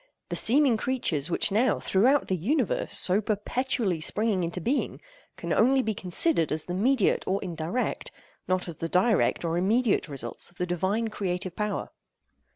[0.29, 4.99] The seeming creatures which are now, throughout the universe, so perpetually springing into being,
[5.37, 8.09] can only be considered as the mediate or indirect,
[8.47, 11.91] not as the direct or immediate results of the Divine creative power.